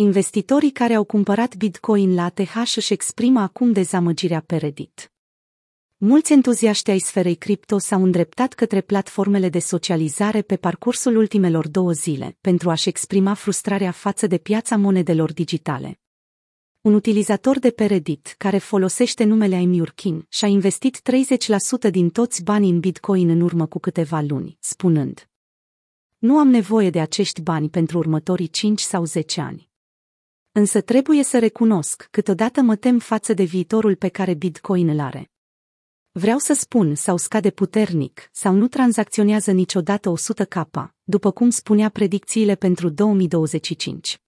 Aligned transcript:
Investitorii 0.00 0.70
care 0.70 0.94
au 0.94 1.04
cumpărat 1.04 1.56
Bitcoin 1.56 2.14
la 2.14 2.24
ATH 2.24 2.72
își 2.76 2.92
exprimă 2.92 3.40
acum 3.40 3.72
dezamăgirea 3.72 4.40
pe 4.40 4.56
Reddit. 4.56 5.12
Mulți 5.96 6.32
entuziaști 6.32 6.90
ai 6.90 6.98
sferei 6.98 7.34
cripto 7.34 7.78
s-au 7.78 8.02
îndreptat 8.02 8.52
către 8.52 8.80
platformele 8.80 9.48
de 9.48 9.58
socializare 9.58 10.42
pe 10.42 10.56
parcursul 10.56 11.16
ultimelor 11.16 11.68
două 11.68 11.92
zile 11.92 12.36
pentru 12.40 12.70
a-și 12.70 12.88
exprima 12.88 13.34
frustrarea 13.34 13.90
față 13.90 14.26
de 14.26 14.38
piața 14.38 14.76
monedelor 14.76 15.32
digitale. 15.32 16.00
Un 16.80 16.94
utilizator 16.94 17.58
de 17.58 17.70
pe 17.70 17.84
Reddit, 17.84 18.34
care 18.38 18.58
folosește 18.58 19.24
numele 19.24 19.54
Aimiurkin, 19.54 20.26
și-a 20.28 20.48
investit 20.48 21.00
30% 21.88 21.90
din 21.90 22.10
toți 22.10 22.42
banii 22.42 22.70
în 22.70 22.80
Bitcoin 22.80 23.28
în 23.28 23.40
urmă 23.40 23.66
cu 23.66 23.78
câteva 23.78 24.20
luni, 24.20 24.56
spunând 24.60 25.28
Nu 26.18 26.38
am 26.38 26.48
nevoie 26.48 26.90
de 26.90 27.00
acești 27.00 27.40
bani 27.40 27.68
pentru 27.68 27.98
următorii 27.98 28.48
5 28.48 28.80
sau 28.80 29.04
10 29.04 29.40
ani. 29.40 29.67
Însă 30.58 30.80
trebuie 30.80 31.22
să 31.22 31.38
recunosc, 31.38 32.08
câteodată 32.10 32.60
mă 32.60 32.76
tem 32.76 32.98
față 32.98 33.32
de 33.32 33.42
viitorul 33.42 33.96
pe 33.96 34.08
care 34.08 34.34
Bitcoin 34.34 34.88
îl 34.88 35.00
are. 35.00 35.30
Vreau 36.12 36.38
să 36.38 36.52
spun 36.52 36.94
sau 36.94 37.16
scade 37.16 37.50
puternic, 37.50 38.28
sau 38.32 38.54
nu 38.54 38.68
tranzacționează 38.68 39.50
niciodată 39.50 40.12
100k, 40.12 40.62
după 41.02 41.30
cum 41.30 41.50
spunea 41.50 41.88
predicțiile 41.88 42.54
pentru 42.54 42.88
2025. 42.88 44.20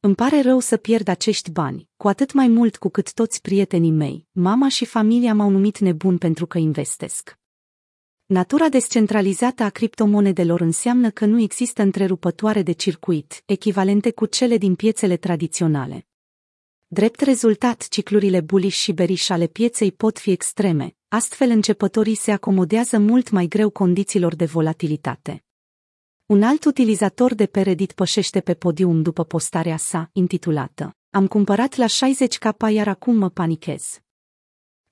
Îmi 0.00 0.14
pare 0.14 0.40
rău 0.40 0.58
să 0.58 0.76
pierd 0.76 1.08
acești 1.08 1.50
bani, 1.50 1.88
cu 1.96 2.08
atât 2.08 2.32
mai 2.32 2.48
mult 2.48 2.76
cu 2.76 2.88
cât 2.88 3.12
toți 3.12 3.40
prietenii 3.40 3.90
mei, 3.90 4.26
mama 4.32 4.68
și 4.68 4.84
familia 4.84 5.34
m-au 5.34 5.50
numit 5.50 5.78
nebun 5.78 6.18
pentru 6.18 6.46
că 6.46 6.58
investesc. 6.58 7.38
Natura 8.28 8.68
descentralizată 8.68 9.62
a 9.62 9.68
criptomonedelor 9.68 10.60
înseamnă 10.60 11.10
că 11.10 11.24
nu 11.24 11.40
există 11.40 11.82
întrerupătoare 11.82 12.62
de 12.62 12.72
circuit, 12.72 13.42
echivalente 13.44 14.10
cu 14.10 14.26
cele 14.26 14.56
din 14.56 14.74
piețele 14.74 15.16
tradiționale. 15.16 16.06
Drept 16.86 17.20
rezultat, 17.20 17.88
ciclurile 17.88 18.40
bullish 18.40 18.76
și 18.76 18.92
berish 18.92 19.30
ale 19.30 19.46
pieței 19.46 19.92
pot 19.92 20.18
fi 20.18 20.30
extreme, 20.30 20.96
astfel 21.08 21.50
începătorii 21.50 22.14
se 22.14 22.32
acomodează 22.32 22.98
mult 22.98 23.30
mai 23.30 23.46
greu 23.46 23.70
condițiilor 23.70 24.34
de 24.34 24.44
volatilitate. 24.44 25.44
Un 26.26 26.42
alt 26.42 26.64
utilizator 26.64 27.34
de 27.34 27.46
pe 27.46 27.60
Reddit 27.60 27.92
pășește 27.92 28.40
pe 28.40 28.54
podium 28.54 29.02
după 29.02 29.24
postarea 29.24 29.76
sa, 29.76 30.10
intitulată 30.12 30.96
Am 31.10 31.26
cumpărat 31.26 31.76
la 31.76 31.86
60k 31.86 32.72
iar 32.72 32.88
acum 32.88 33.16
mă 33.16 33.30
panichez. 33.30 34.00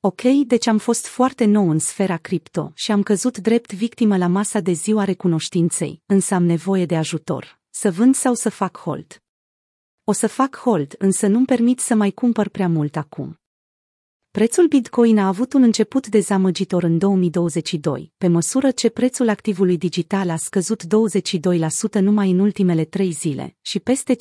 Ok, 0.07 0.23
deci 0.47 0.67
am 0.67 0.79
fost 0.79 1.07
foarte 1.07 1.45
nou 1.45 1.71
în 1.71 1.79
sfera 1.79 2.17
cripto 2.17 2.73
și 2.75 2.93
am 2.93 3.03
căzut 3.03 3.39
drept 3.39 3.73
victimă 3.73 4.17
la 4.17 4.27
masa 4.27 4.61
de 4.61 4.73
ziua 4.73 5.05
recunoștinței, 5.05 6.03
însă 6.07 6.35
am 6.35 6.45
nevoie 6.45 6.87
de 6.87 6.97
ajutor. 6.97 7.61
Să 7.71 7.91
vând 7.91 8.15
sau 8.15 8.35
să 8.35 8.51
fac 8.51 8.77
hold? 8.77 9.23
O 10.05 10.13
să 10.13 10.27
fac 10.27 10.57
hold, 10.57 10.95
însă 10.99 11.27
nu-mi 11.27 11.47
permit 11.47 11.81
să 11.81 11.95
mai 11.95 12.11
cumpăr 12.11 12.49
prea 12.49 12.69
mult 12.69 12.97
acum. 12.97 13.41
Prețul 14.31 14.67
Bitcoin 14.67 15.19
a 15.19 15.27
avut 15.27 15.53
un 15.53 15.63
început 15.63 16.07
dezamăgitor 16.07 16.83
în 16.83 16.99
2022, 16.99 18.13
pe 18.19 18.29
măsură 18.29 18.71
ce 18.71 18.89
prețul 18.89 19.29
activului 19.29 19.77
digital 19.77 20.31
a 20.31 20.37
scăzut 20.37 20.83
22% 20.85 22.01
numai 22.01 22.31
în 22.31 22.39
ultimele 22.39 22.85
trei 22.85 23.11
zile 23.11 23.57
și 23.61 23.81
peste 23.81 24.17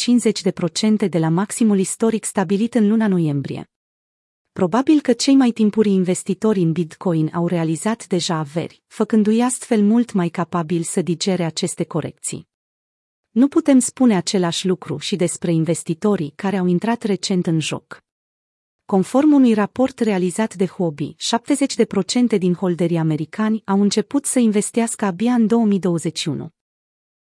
50% 1.05 1.09
de 1.09 1.19
la 1.19 1.29
maximul 1.29 1.79
istoric 1.79 2.25
stabilit 2.25 2.73
în 2.73 2.87
luna 2.87 3.07
noiembrie. 3.07 3.67
Probabil 4.53 5.01
că 5.01 5.13
cei 5.13 5.35
mai 5.35 5.51
timpurii 5.51 5.93
investitori 5.93 6.59
în 6.59 6.71
Bitcoin 6.71 7.29
au 7.33 7.47
realizat 7.47 8.07
deja 8.07 8.35
averi, 8.35 8.83
făcându-i 8.87 9.41
astfel 9.41 9.81
mult 9.81 10.11
mai 10.11 10.29
capabili 10.29 10.83
să 10.83 11.01
digere 11.01 11.43
aceste 11.43 11.83
corecții. 11.83 12.47
Nu 13.29 13.47
putem 13.47 13.79
spune 13.79 14.15
același 14.15 14.67
lucru 14.67 14.97
și 14.97 15.15
despre 15.15 15.53
investitorii 15.53 16.33
care 16.35 16.57
au 16.57 16.65
intrat 16.65 17.03
recent 17.03 17.47
în 17.47 17.59
joc. 17.59 18.03
Conform 18.85 19.33
unui 19.33 19.53
raport 19.53 19.99
realizat 19.99 20.55
de 20.55 20.65
Hobby, 20.65 21.15
70% 22.35 22.37
din 22.37 22.53
holderii 22.53 22.97
americani 22.97 23.61
au 23.65 23.81
început 23.81 24.25
să 24.25 24.39
investească 24.39 25.05
abia 25.05 25.33
în 25.33 25.47
2021. 25.47 26.49